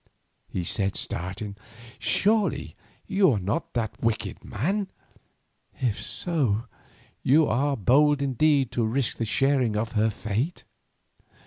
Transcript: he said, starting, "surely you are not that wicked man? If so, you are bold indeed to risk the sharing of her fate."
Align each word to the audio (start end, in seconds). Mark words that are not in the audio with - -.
he 0.47 0.63
said, 0.63 0.95
starting, 0.95 1.55
"surely 1.99 2.75
you 3.05 3.31
are 3.31 3.37
not 3.39 3.73
that 3.75 4.01
wicked 4.01 4.43
man? 4.43 4.87
If 5.79 6.01
so, 6.01 6.63
you 7.21 7.45
are 7.45 7.77
bold 7.77 8.19
indeed 8.19 8.71
to 8.71 8.83
risk 8.83 9.17
the 9.17 9.25
sharing 9.25 9.77
of 9.77 9.91
her 9.91 10.09
fate." 10.09 10.63